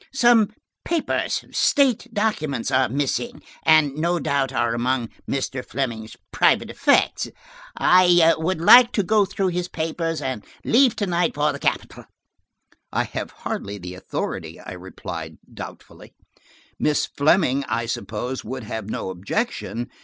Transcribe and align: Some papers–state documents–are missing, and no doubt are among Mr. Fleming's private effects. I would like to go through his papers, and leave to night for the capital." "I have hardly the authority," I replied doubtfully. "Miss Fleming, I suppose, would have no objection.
Some 0.15 0.49
papers–state 0.83 2.07
documents–are 2.11 2.89
missing, 2.89 3.43
and 3.61 3.93
no 3.93 4.17
doubt 4.17 4.51
are 4.51 4.73
among 4.73 5.09
Mr. 5.29 5.63
Fleming's 5.63 6.17
private 6.33 6.71
effects. 6.71 7.29
I 7.77 8.33
would 8.35 8.59
like 8.59 8.93
to 8.93 9.03
go 9.03 9.25
through 9.25 9.49
his 9.49 9.67
papers, 9.67 10.19
and 10.19 10.43
leave 10.65 10.95
to 10.95 11.05
night 11.05 11.35
for 11.35 11.51
the 11.53 11.59
capital." 11.59 12.05
"I 12.91 13.03
have 13.03 13.29
hardly 13.29 13.77
the 13.77 13.93
authority," 13.93 14.59
I 14.59 14.71
replied 14.71 15.37
doubtfully. 15.53 16.15
"Miss 16.79 17.05
Fleming, 17.05 17.63
I 17.65 17.85
suppose, 17.85 18.43
would 18.43 18.63
have 18.63 18.89
no 18.89 19.11
objection. 19.11 19.87